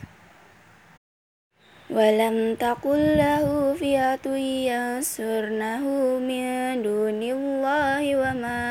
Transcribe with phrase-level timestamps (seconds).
[1.92, 4.26] ولم تقل له فئة
[4.72, 5.84] ينصرنه
[6.20, 8.64] من دون الله وما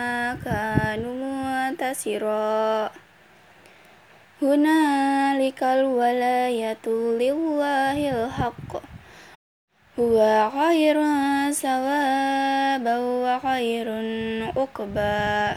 [0.45, 2.91] كانوا منتصرا
[4.43, 6.87] هنالك الولاية
[7.21, 8.71] لله الحق
[9.99, 10.97] هو خير
[11.53, 13.89] ثوابا وخير
[14.57, 15.57] عقبا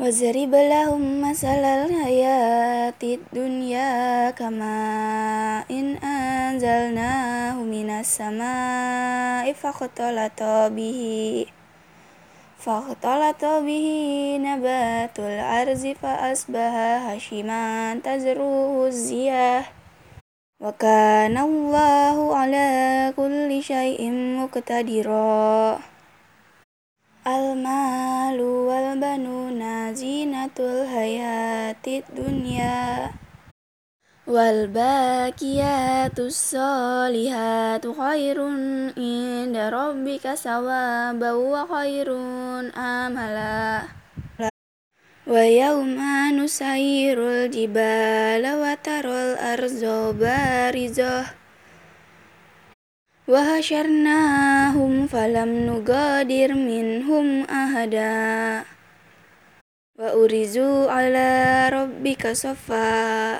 [0.00, 4.74] واضرب لهم مثل الحياة الدنيا كما
[5.70, 10.40] إن أنزلناه من السماء فاختلط
[10.72, 11.00] به
[12.58, 13.88] فاختلط به
[14.40, 16.72] نبات الأرض فأصبح
[17.08, 19.72] هشيما تزروه الزياح
[20.60, 22.68] وكان الله على
[23.16, 25.78] كل شيء مقتدرا
[27.25, 33.09] Al-malu wal banuna zinatul hayatid dunya.
[34.29, 43.89] Wal baqiyatus solihatu khairun inda rabbika sawaba wa khairun amala.
[45.25, 50.13] Wa yawma nusairul jibala wa tarul arzo
[53.30, 58.18] وحشرناهم فلم نغادر منهم أحدا
[59.98, 61.28] وأرزوا على
[61.72, 63.38] ربك صفا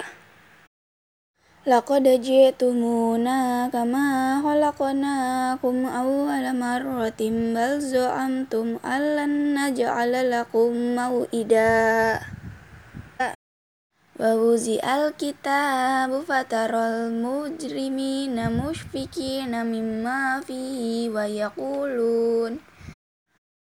[1.67, 4.09] لقد جئتمونا كما
[4.43, 7.21] خلقناكم أول مرة
[7.55, 12.21] بل زعمتم أن لن نجعل لكم موئدا
[14.26, 22.58] Wawuzi al-kitabu fataral mujrimina mushfikina mimma fihi wa yaqulun.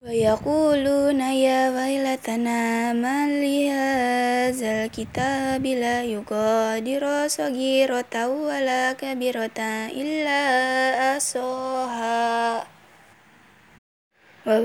[0.00, 10.40] Wa yaquluna ya wailatana man li hadzal kitabi la yughadiru saghiratan wala kabiratan illa
[11.20, 12.64] asoha
[14.40, 14.56] wa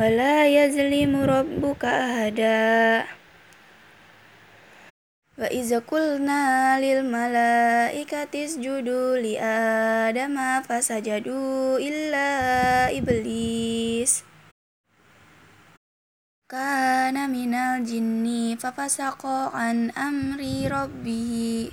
[0.00, 3.04] wala yazlimu rabbuka ahada.
[5.36, 12.28] Wa iza qulna lil malaikati isjudu li adama fasajadu illa
[12.92, 14.24] iblis.
[16.52, 21.72] Kana minal jinni fafasaqa an amri rabbihi.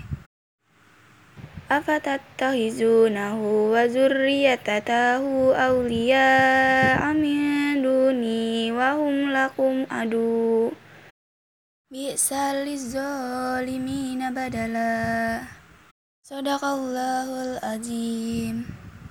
[1.69, 7.48] Afatattahizunahu wa zurriyatahu awliya'a min duni wa hum
[9.39, 10.67] lakum adu
[11.87, 15.47] bi'sal lizalimina badala.
[16.27, 18.67] Sadaqallahul azim